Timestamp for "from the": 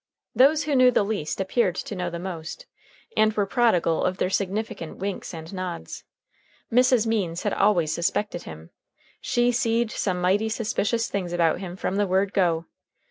11.75-12.07